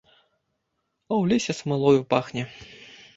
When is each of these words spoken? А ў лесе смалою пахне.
А 1.11 1.13
ў 1.21 1.31
лесе 1.31 1.53
смалою 1.61 2.01
пахне. 2.15 2.43